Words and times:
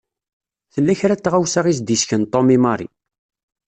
Tella 0.73 0.93
kra 0.99 1.15
n 1.17 1.19
tɣawsa 1.19 1.61
i 1.71 1.73
s-d-isken 1.77 2.21
Tom 2.31 2.47
i 2.55 2.57
Mary. 2.63 2.87